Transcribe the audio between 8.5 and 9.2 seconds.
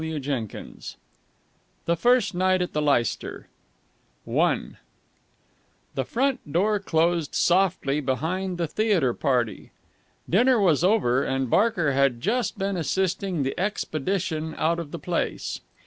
the theatre